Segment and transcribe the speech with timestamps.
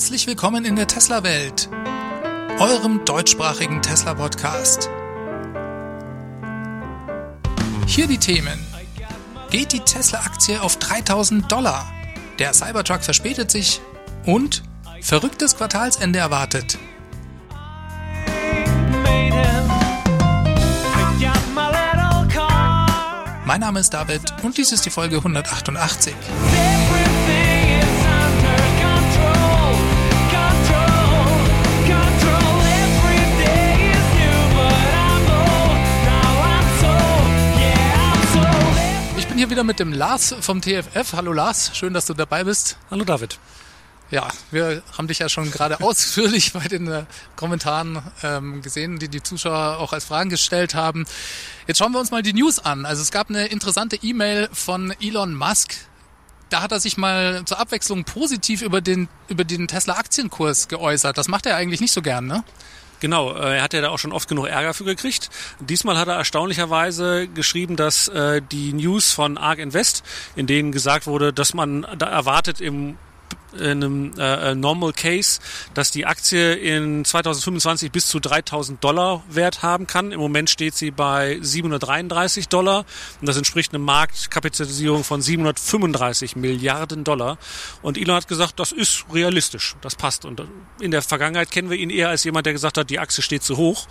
[0.00, 1.68] Herzlich willkommen in der Tesla-Welt,
[2.58, 4.88] eurem deutschsprachigen Tesla-Podcast.
[7.86, 8.58] Hier die Themen.
[9.50, 11.86] Geht die Tesla-Aktie auf 3000 Dollar?
[12.38, 13.82] Der Cybertruck verspätet sich
[14.24, 14.62] und
[15.02, 16.78] verrücktes Quartalsende erwartet.
[23.44, 26.14] Mein Name ist David und dies ist die Folge 188.
[39.40, 41.14] hier wieder mit dem Lars vom TFF.
[41.14, 42.76] Hallo Lars, schön, dass du dabei bist.
[42.90, 43.38] Hallo David.
[44.10, 47.04] Ja, wir haben dich ja schon gerade ausführlich bei den äh,
[47.36, 51.06] Kommentaren ähm, gesehen, die die Zuschauer auch als Fragen gestellt haben.
[51.66, 52.84] Jetzt schauen wir uns mal die News an.
[52.84, 55.74] Also es gab eine interessante E-Mail von Elon Musk.
[56.50, 61.16] Da hat er sich mal zur Abwechslung positiv über den, über den Tesla-Aktienkurs geäußert.
[61.16, 62.44] Das macht er eigentlich nicht so gern, ne?
[63.00, 65.30] Genau, äh, er hat ja da auch schon oft genug Ärger für gekriegt.
[65.58, 70.04] Diesmal hat er erstaunlicherweise geschrieben, dass äh, die News von ARK Invest,
[70.36, 72.96] in denen gesagt wurde, dass man da erwartet im
[73.54, 75.40] in einem äh, Normal Case,
[75.74, 80.12] dass die Aktie in 2025 bis zu 3000 Dollar Wert haben kann.
[80.12, 82.84] Im Moment steht sie bei 733 Dollar
[83.20, 87.38] und das entspricht einer Marktkapitalisierung von 735 Milliarden Dollar.
[87.82, 90.24] Und Elon hat gesagt, das ist realistisch, das passt.
[90.24, 90.42] Und
[90.80, 93.42] in der Vergangenheit kennen wir ihn eher als jemand, der gesagt hat, die Aktie steht
[93.42, 93.86] zu hoch.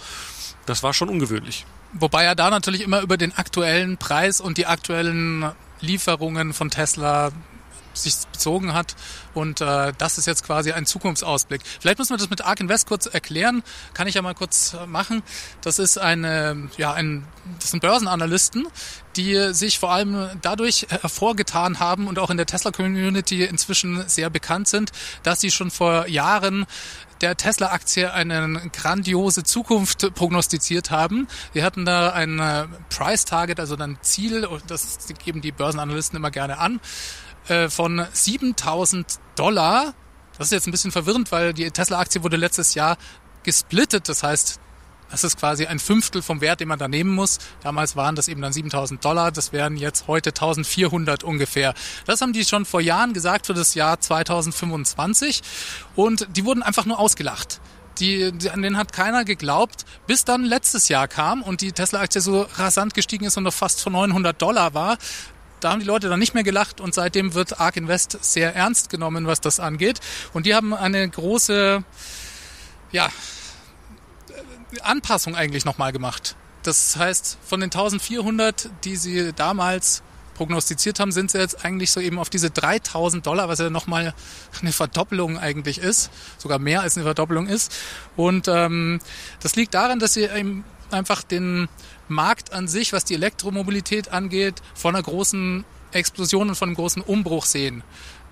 [0.66, 1.66] Das war schon ungewöhnlich.
[1.94, 7.32] Wobei er da natürlich immer über den aktuellen Preis und die aktuellen Lieferungen von Tesla
[8.04, 8.96] sich bezogen hat.
[9.34, 11.62] Und äh, das ist jetzt quasi ein Zukunftsausblick.
[11.80, 13.64] Vielleicht müssen wir das mit Ark Invest kurz erklären.
[13.94, 15.24] Kann ich ja mal kurz äh, machen.
[15.62, 17.26] Das ist eine, ja, ein,
[17.60, 18.68] das sind Börsenanalysten,
[19.16, 24.68] die sich vor allem dadurch hervorgetan haben und auch in der Tesla-Community inzwischen sehr bekannt
[24.68, 24.92] sind,
[25.24, 26.66] dass sie schon vor Jahren
[27.22, 31.28] der Tesla-Aktie eine grandiose Zukunft prognostiziert haben.
[31.54, 36.60] Wir hatten da ein äh, Price-Target, also ein Ziel, das geben die Börsenanalysten immer gerne
[36.60, 36.80] an,
[37.50, 39.94] äh, von 7000 Dollar.
[40.38, 42.98] Das ist jetzt ein bisschen verwirrend, weil die Tesla-Aktie wurde letztes Jahr
[43.44, 44.08] gesplittet.
[44.08, 44.60] Das heißt,
[45.12, 47.40] das ist quasi ein Fünftel vom Wert, den man da nehmen muss.
[47.62, 49.32] Damals waren das eben dann 7000 Dollar.
[49.32, 51.74] Das wären jetzt heute 1400 ungefähr.
[52.06, 55.42] Das haben die schon vor Jahren gesagt für das Jahr 2025.
[55.96, 57.60] Und die wurden einfach nur ausgelacht.
[58.00, 62.22] Die, die, an denen hat keiner geglaubt, bis dann letztes Jahr kam und die Tesla-Aktie
[62.22, 64.98] so rasant gestiegen ist und noch fast von 900 Dollar war
[65.60, 68.90] da haben die Leute dann nicht mehr gelacht und seitdem wird Ark Invest sehr ernst
[68.90, 70.00] genommen, was das angeht.
[70.34, 71.84] Und die haben eine große,
[72.92, 73.10] ja,
[74.82, 76.36] Anpassung eigentlich nochmal gemacht.
[76.64, 80.04] Das heißt, von den 1400, die sie damals
[80.36, 84.14] prognostiziert haben, sind sie jetzt eigentlich so eben auf diese 3000 Dollar, was ja nochmal
[84.62, 87.76] eine Verdoppelung eigentlich ist, sogar mehr als eine Verdoppelung ist.
[88.16, 89.00] Und ähm,
[89.42, 90.64] das liegt daran, dass sie eben
[90.94, 91.68] einfach den
[92.08, 97.02] Markt an sich, was die Elektromobilität angeht, von einer großen Explosion und von einem großen
[97.02, 97.84] Umbruch sehen.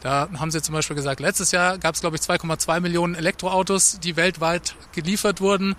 [0.02, 4.00] Da haben sie zum Beispiel gesagt, letztes Jahr gab es, glaube ich, 2,2 Millionen Elektroautos,
[4.00, 5.76] die weltweit geliefert wurden.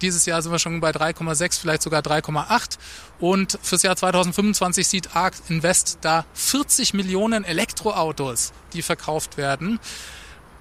[0.00, 2.78] Dieses Jahr sind wir schon bei 3,6, vielleicht sogar 3,8.
[3.18, 9.78] Und fürs Jahr 2025 sieht ARK Invest da 40 Millionen Elektroautos, die verkauft werden.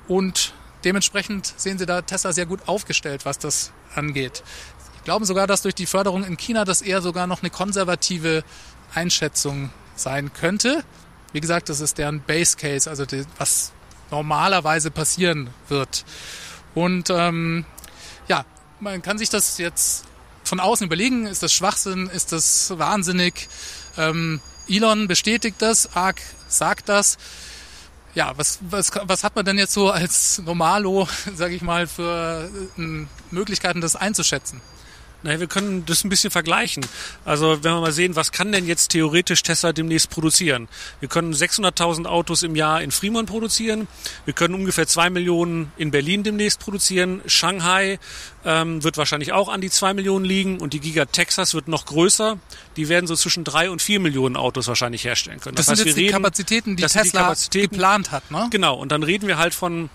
[0.10, 0.54] Und
[0.84, 4.44] dementsprechend sehen Sie da Tesla sehr gut aufgestellt, was das angeht
[5.04, 8.44] glauben sogar, dass durch die Förderung in China das eher sogar noch eine konservative
[8.94, 10.84] Einschätzung sein könnte.
[11.34, 13.72] Wie gesagt, das ist deren Base Case, also die, was
[14.12, 16.06] normalerweise passieren wird.
[16.74, 17.66] Und ähm,
[18.28, 18.46] ja,
[18.80, 20.06] man kann sich das jetzt
[20.44, 23.48] von außen überlegen, ist das Schwachsinn, ist das wahnsinnig?
[23.98, 27.18] Ähm, Elon bestätigt das, ARK sagt das.
[28.16, 32.50] Ja, was, was, was hat man denn jetzt so als Normalo, sage ich mal, für
[32.78, 32.82] äh,
[33.32, 34.62] Möglichkeiten, das einzuschätzen?
[35.24, 36.86] Naja, wir können das ein bisschen vergleichen.
[37.26, 40.68] Also wenn wir mal sehen, was kann denn jetzt theoretisch Tesla demnächst produzieren?
[41.00, 43.88] Wir können 600.000 Autos im Jahr in Fremont produzieren.
[44.26, 47.22] Wir können ungefähr zwei Millionen in Berlin demnächst produzieren.
[47.26, 48.00] Shanghai
[48.46, 51.86] ähm, wird wahrscheinlich auch an die zwei Millionen liegen und die Giga Texas wird noch
[51.86, 52.38] größer.
[52.78, 55.56] Die werden so zwischen drei und vier Millionen Autos wahrscheinlich herstellen können.
[55.56, 58.32] Das, das heißt, sind jetzt wir reden, die Kapazitäten, die Tesla die Kapazitäten, geplant hat,
[58.32, 58.48] ne?
[58.52, 58.76] Genau.
[58.76, 59.90] Und dann reden wir halt von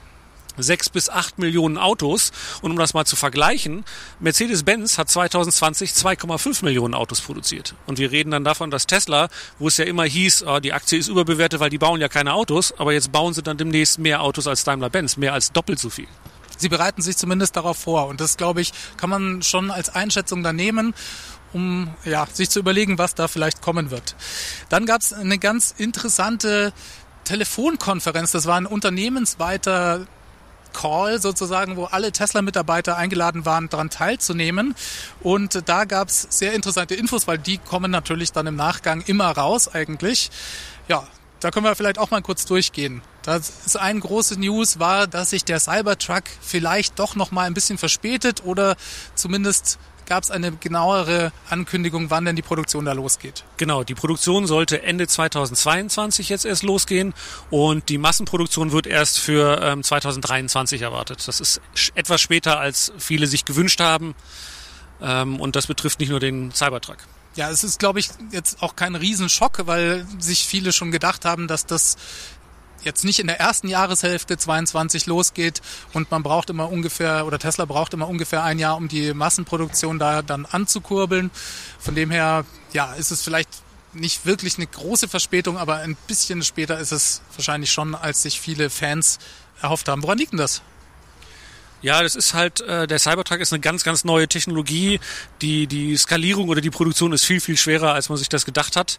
[0.57, 2.33] sechs bis acht Millionen Autos.
[2.63, 3.85] Und um das mal zu vergleichen,
[4.21, 7.75] Mercedes-Benz hat 2020 2,5 Millionen Autos produziert.
[7.87, 9.29] Und wir reden dann davon, dass Tesla,
[9.59, 12.35] wo es ja immer hieß, oh, die Aktie ist überbewertet, weil die bauen ja keine
[12.35, 15.91] Autos, aber jetzt bauen sie dann demnächst mehr Autos als Daimler-Benz, mehr als doppelt so
[15.91, 16.09] viel.
[16.57, 18.07] Sie bereiten sich zumindest darauf vor.
[18.07, 20.95] Und das, glaube ich, kann man schon als Einschätzung da nehmen
[21.55, 24.17] um ja, sich zu überlegen, was da vielleicht kommen wird.
[24.69, 26.73] Dann gab es eine ganz interessante
[27.25, 28.33] Telefonkonferenz.
[28.33, 30.07] Das war ein unternehmensweiter
[30.75, 34.75] Call sozusagen, wo alle Tesla-Mitarbeiter eingeladen waren, daran teilzunehmen.
[35.23, 39.31] Und da gab es sehr interessante Infos, weil die kommen natürlich dann im Nachgang immer
[39.31, 40.31] raus eigentlich.
[40.89, 41.07] Ja,
[41.41, 43.03] da können wir vielleicht auch mal kurz durchgehen.
[43.23, 47.55] Das ist eine große News war, dass sich der Cybertruck vielleicht doch noch mal ein
[47.55, 48.77] bisschen verspätet oder
[49.15, 53.45] zumindest gab es eine genauere Ankündigung, wann denn die Produktion da losgeht.
[53.57, 57.15] Genau, die Produktion sollte Ende 2022 jetzt erst losgehen
[57.51, 61.27] und die Massenproduktion wird erst für ähm, 2023 erwartet.
[61.27, 61.61] Das ist
[61.95, 64.15] etwas später, als viele sich gewünscht haben
[65.01, 66.99] ähm, und das betrifft nicht nur den Cybertruck.
[67.37, 71.49] Ja, es ist, glaube ich, jetzt auch kein Riesenschock, weil sich viele schon gedacht haben,
[71.49, 71.97] dass das
[72.85, 77.65] jetzt nicht in der ersten Jahreshälfte 22 losgeht und man braucht immer ungefähr, oder Tesla
[77.65, 81.31] braucht immer ungefähr ein Jahr, um die Massenproduktion da dann anzukurbeln.
[81.79, 83.49] Von dem her, ja, ist es vielleicht
[83.93, 88.41] nicht wirklich eine große Verspätung, aber ein bisschen später ist es wahrscheinlich schon, als sich
[88.41, 89.19] viele Fans
[89.61, 90.03] erhofft haben.
[90.03, 90.63] Woran liegt denn das?
[91.83, 95.01] Ja, das ist halt, äh, der Cybertruck ist eine ganz, ganz neue Technologie.
[95.43, 98.75] Die, die Skalierung oder die Produktion ist viel, viel schwerer, als man sich das gedacht
[98.75, 98.99] hat.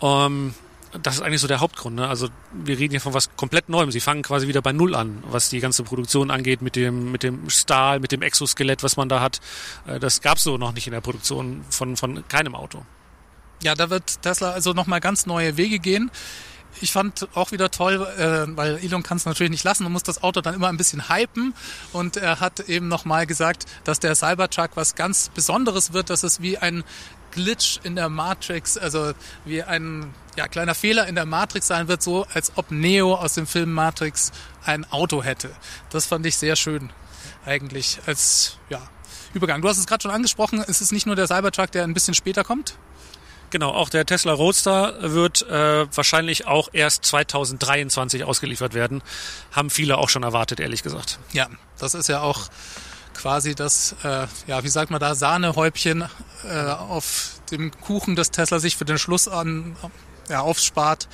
[0.00, 0.54] Ähm,
[1.02, 1.96] das ist eigentlich so der Hauptgrund.
[1.96, 2.08] Ne?
[2.08, 3.90] Also wir reden hier von was komplett Neuem.
[3.90, 7.22] Sie fangen quasi wieder bei Null an, was die ganze Produktion angeht, mit dem, mit
[7.22, 9.40] dem Stahl, mit dem Exoskelett, was man da hat.
[9.86, 12.84] Äh, das gab's so noch nicht in der Produktion von, von keinem Auto.
[13.62, 16.10] Ja, da wird Tesla also nochmal ganz neue Wege gehen.
[16.80, 20.02] Ich fand auch wieder toll, äh, weil Elon kann es natürlich nicht lassen und muss
[20.02, 21.54] das Auto dann immer ein bisschen hypen.
[21.92, 26.42] Und er hat eben nochmal gesagt, dass der Cybertruck was ganz Besonderes wird, dass es
[26.42, 26.82] wie ein
[27.34, 29.12] Glitch in der Matrix, also
[29.44, 33.34] wie ein ja, kleiner Fehler in der Matrix sein wird, so als ob Neo aus
[33.34, 34.32] dem Film Matrix
[34.64, 35.50] ein Auto hätte.
[35.90, 36.90] Das fand ich sehr schön
[37.44, 38.80] eigentlich als ja,
[39.34, 39.62] Übergang.
[39.62, 42.14] Du hast es gerade schon angesprochen, es ist nicht nur der Cybertruck, der ein bisschen
[42.14, 42.76] später kommt.
[43.50, 49.02] Genau, auch der Tesla Roadster wird äh, wahrscheinlich auch erst 2023 ausgeliefert werden.
[49.52, 51.20] Haben viele auch schon erwartet, ehrlich gesagt.
[51.32, 51.48] Ja,
[51.78, 52.48] das ist ja auch
[53.24, 56.04] quasi das, äh, ja, wie sagt man da, Sahnehäubchen
[56.46, 59.76] äh, auf dem Kuchen, das Tesla sich für den Schluss an
[60.28, 61.08] ja, aufspart.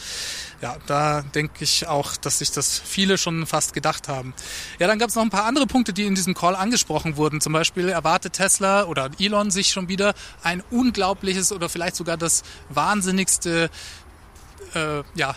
[0.61, 4.35] Ja, da denke ich auch, dass sich das viele schon fast gedacht haben.
[4.81, 7.41] Ja, dann gab es noch ein paar andere Punkte, die in diesem Call angesprochen wurden.
[7.41, 12.43] Zum Beispiel erwartet Tesla oder Elon sich schon wieder ein unglaubliches oder vielleicht sogar das
[12.71, 13.71] wahnsinnigste
[14.75, 15.37] äh, ja,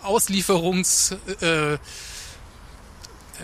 [0.00, 1.16] Auslieferungs...
[1.40, 1.78] Äh,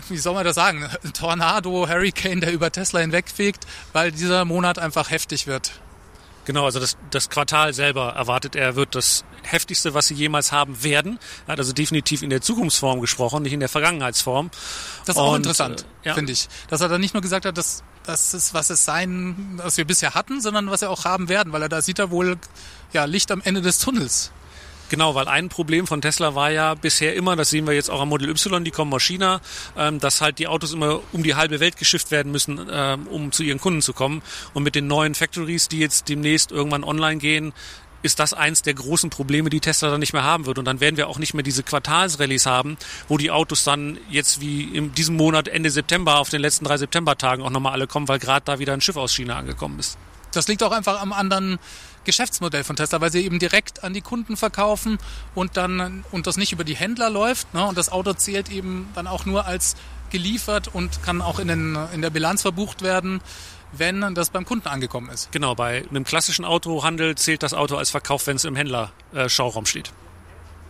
[0.08, 5.10] wie soll man das sagen, Tornado, Hurricane, der über Tesla hinwegfegt, weil dieser Monat einfach
[5.10, 5.72] heftig wird.
[6.46, 10.82] Genau, also das, das Quartal selber erwartet er, wird das heftigste, was sie jemals haben
[10.82, 11.18] werden.
[11.46, 14.50] Er hat also definitiv in der Zukunftsform gesprochen, nicht in der Vergangenheitsform.
[15.04, 16.14] Das ist auch Und, interessant, äh, ja.
[16.14, 16.48] finde ich.
[16.68, 19.84] Dass er dann nicht nur gesagt hat, dass das ist, was es sein, was wir
[19.84, 22.38] bisher hatten, sondern was wir auch haben werden, weil er da sieht er wohl
[22.92, 24.32] ja, Licht am Ende des Tunnels.
[24.90, 28.00] Genau, weil ein Problem von Tesla war ja bisher immer, das sehen wir jetzt auch
[28.00, 29.40] am Model Y, die kommen aus China,
[29.76, 33.30] ähm, dass halt die Autos immer um die halbe Welt geschifft werden müssen, ähm, um
[33.30, 34.20] zu ihren Kunden zu kommen.
[34.52, 37.52] Und mit den neuen Factories, die jetzt demnächst irgendwann online gehen,
[38.02, 40.58] ist das eins der großen Probleme, die Tesla dann nicht mehr haben wird.
[40.58, 42.76] Und dann werden wir auch nicht mehr diese Quartalsrallyes haben,
[43.06, 46.78] wo die Autos dann jetzt wie in diesem Monat Ende September auf den letzten drei
[46.78, 49.98] Septembertagen auch nochmal alle kommen, weil gerade da wieder ein Schiff aus China angekommen ist.
[50.32, 51.58] Das liegt auch einfach am anderen
[52.04, 54.98] Geschäftsmodell von Tesla, weil sie eben direkt an die Kunden verkaufen
[55.34, 57.52] und dann und das nicht über die Händler läuft.
[57.54, 57.66] Ne?
[57.66, 59.76] Und das Auto zählt eben dann auch nur als
[60.10, 63.20] geliefert und kann auch in, den, in der Bilanz verbucht werden
[63.72, 65.30] wenn das beim Kunden angekommen ist.
[65.32, 69.92] Genau, bei einem klassischen Autohandel zählt das Auto als Verkauf, wenn es im Händler-Schauraum steht.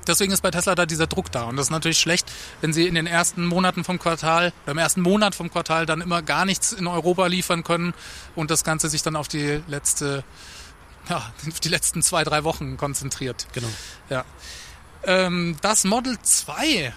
[0.06, 1.44] Deswegen ist bei Tesla da dieser Druck da.
[1.44, 4.78] Und das ist natürlich schlecht, wenn sie in den ersten Monaten vom Quartal oder im
[4.78, 7.94] ersten Monat vom Quartal dann immer gar nichts in Europa liefern können
[8.34, 10.24] und das Ganze sich dann auf die letzte
[11.08, 11.32] ja,
[11.64, 13.46] die letzten zwei, drei Wochen konzentriert.
[13.52, 13.68] Genau.
[14.08, 14.24] Ja.
[15.04, 16.92] Ähm, das Model 2,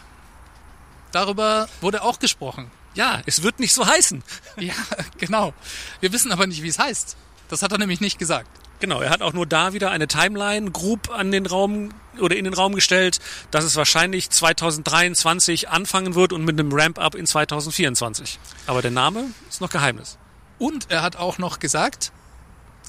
[1.12, 2.70] darüber wurde auch gesprochen.
[2.96, 4.24] Ja, es wird nicht so heißen.
[4.58, 4.74] Ja,
[5.18, 5.54] genau.
[6.00, 7.16] Wir wissen aber nicht, wie es heißt.
[7.50, 8.50] Das hat er nämlich nicht gesagt.
[8.80, 12.44] Genau, er hat auch nur da wieder eine Timeline Group an den Raum oder in
[12.44, 13.20] den Raum gestellt,
[13.50, 18.40] dass es wahrscheinlich 2023 anfangen wird und mit einem Ramp-up in 2024.
[18.68, 20.18] Aber der Name ist noch Geheimnis.
[20.60, 22.12] Und er hat auch noch gesagt,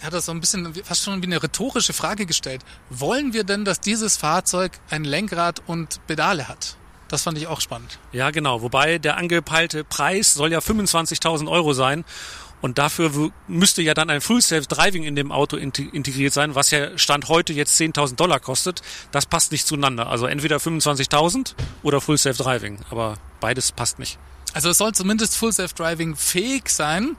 [0.01, 2.63] er hat das so ein bisschen fast schon wie eine rhetorische Frage gestellt.
[2.91, 6.77] Wollen wir denn, dass dieses Fahrzeug ein Lenkrad und Pedale hat?
[7.09, 7.99] Das fand ich auch spannend.
[8.13, 8.63] Ja, genau.
[8.63, 12.05] Wobei der angepeilte Preis soll ja 25.000 Euro sein.
[12.61, 16.71] Und dafür müsste ja dann ein Full Self Driving in dem Auto integriert sein, was
[16.71, 18.81] ja Stand heute jetzt 10.000 Dollar kostet.
[19.13, 20.09] Das passt nicht zueinander.
[20.09, 22.79] Also entweder 25.000 oder Full Self Driving.
[22.91, 24.19] Aber beides passt nicht.
[24.55, 27.17] Also es soll zumindest Full Self Driving fähig sein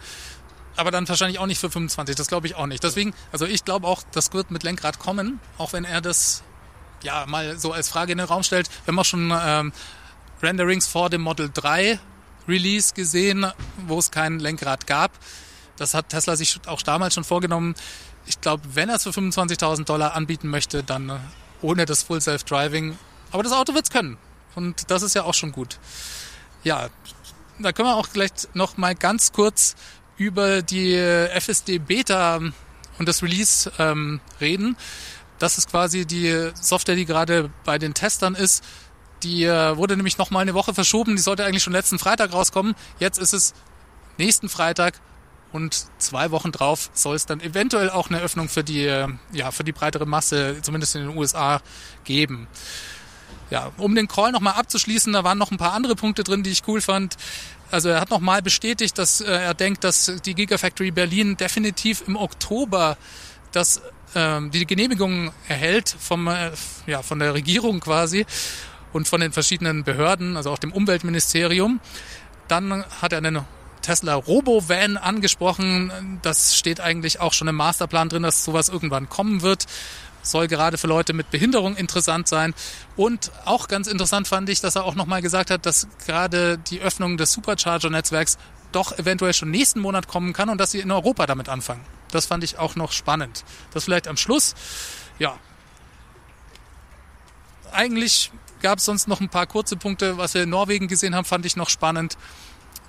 [0.75, 2.83] aber dann wahrscheinlich auch nicht für 25, das glaube ich auch nicht.
[2.83, 6.43] Deswegen, also ich glaube auch, das wird mit Lenkrad kommen, auch wenn er das
[7.03, 8.69] ja mal so als Frage in den Raum stellt.
[8.83, 9.73] Wir haben auch schon ähm,
[10.41, 11.99] Renderings vor dem Model 3
[12.47, 13.45] Release gesehen,
[13.87, 15.11] wo es kein Lenkrad gab.
[15.77, 17.75] Das hat Tesla sich auch damals schon vorgenommen.
[18.27, 21.19] Ich glaube, wenn er es für 25.000 Dollar anbieten möchte, dann
[21.61, 22.97] ohne das Full Self Driving.
[23.31, 24.17] Aber das Auto wird es können.
[24.55, 25.79] Und das ist ja auch schon gut.
[26.63, 26.89] Ja,
[27.59, 29.75] da können wir auch gleich noch mal ganz kurz
[30.17, 34.77] über die FSD Beta und das Release ähm, reden.
[35.39, 38.63] Das ist quasi die Software, die gerade bei den Testern ist.
[39.23, 41.15] Die äh, wurde nämlich noch mal eine Woche verschoben.
[41.15, 42.75] Die sollte eigentlich schon letzten Freitag rauskommen.
[42.99, 43.53] Jetzt ist es
[44.17, 44.99] nächsten Freitag
[45.51, 49.51] und zwei Wochen drauf soll es dann eventuell auch eine Öffnung für die, äh, ja,
[49.51, 51.61] für die breitere Masse, zumindest in den USA,
[52.03, 52.47] geben.
[53.49, 56.49] Ja, um den Call nochmal abzuschließen, da waren noch ein paar andere Punkte drin, die
[56.49, 57.15] ich cool fand.
[57.71, 62.15] Also er hat nochmal bestätigt, dass äh, er denkt, dass die Gigafactory Berlin definitiv im
[62.15, 62.97] Oktober
[63.51, 63.81] das,
[64.15, 66.51] ähm, die Genehmigung erhält vom, äh,
[66.87, 68.25] ja, von der Regierung quasi
[68.93, 71.79] und von den verschiedenen Behörden, also auch dem Umweltministerium.
[72.47, 73.41] Dann hat er einen
[73.81, 76.19] Tesla Robo-Van angesprochen.
[76.23, 79.65] Das steht eigentlich auch schon im Masterplan drin, dass sowas irgendwann kommen wird
[80.25, 82.53] soll gerade für Leute mit Behinderung interessant sein.
[82.95, 86.81] Und auch ganz interessant fand ich, dass er auch nochmal gesagt hat, dass gerade die
[86.81, 88.37] Öffnung des Supercharger-Netzwerks
[88.71, 91.81] doch eventuell schon nächsten Monat kommen kann und dass sie in Europa damit anfangen.
[92.11, 93.43] Das fand ich auch noch spannend.
[93.73, 94.55] Das vielleicht am Schluss.
[95.17, 95.37] Ja.
[97.71, 100.17] Eigentlich gab es sonst noch ein paar kurze Punkte.
[100.17, 102.17] Was wir in Norwegen gesehen haben, fand ich noch spannend.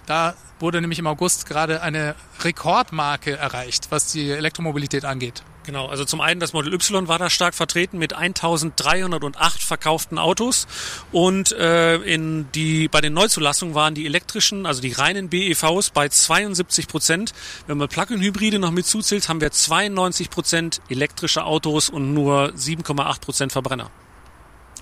[0.06, 5.42] Da wurde nämlich im August gerade eine Rekordmarke erreicht, was die Elektromobilität angeht.
[5.66, 10.68] Genau, also zum einen das Model Y war da stark vertreten mit 1308 verkauften Autos
[11.10, 16.08] und äh, in die bei den Neuzulassungen waren die elektrischen, also die reinen BEVs bei
[16.08, 17.34] 72 Prozent.
[17.66, 23.20] Wenn man Plug-in-Hybride noch mit zuzählt, haben wir 92 Prozent elektrische Autos und nur 7,8
[23.20, 23.90] Prozent Verbrenner.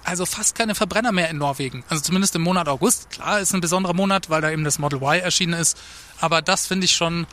[0.04, 1.82] Also fast keine Verbrenner mehr in Norwegen.
[1.88, 3.08] Also zumindest im Monat August.
[3.08, 5.78] Klar, ist ein besonderer Monat, weil da eben das Model Y erschienen ist.
[6.20, 7.26] Aber das finde ich schon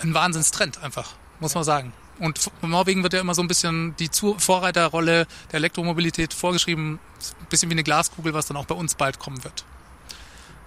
[0.00, 1.94] ein Wahnsinnstrend einfach, muss man sagen.
[2.18, 7.00] Und Norwegen wird ja immer so ein bisschen die Vorreiterrolle der Elektromobilität vorgeschrieben.
[7.40, 9.64] Ein bisschen wie eine Glaskugel, was dann auch bei uns bald kommen wird.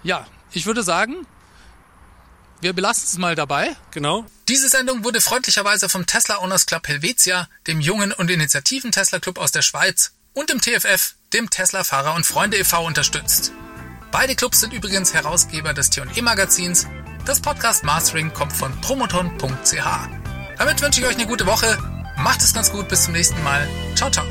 [0.04, 1.26] Ja, ich würde sagen,
[2.62, 3.76] wir belassen es mal dabei.
[3.92, 4.26] Genau.
[4.48, 9.38] Diese Sendung wurde freundlicherweise vom Tesla Owners Club Helvetia, dem jungen und initiativen Tesla Club
[9.38, 12.86] aus der Schweiz und dem TFF, dem Tesla Fahrer und Freunde e.V.
[12.86, 13.52] unterstützt.
[14.12, 16.88] Beide Clubs sind übrigens Herausgeber des T&E Magazins.
[17.26, 20.17] Das Podcast Mastering kommt von promoton.ch.
[20.58, 21.78] Damit wünsche ich euch eine gute Woche.
[22.18, 22.88] Macht es ganz gut.
[22.88, 23.68] Bis zum nächsten Mal.
[23.96, 24.26] Ciao, ciao.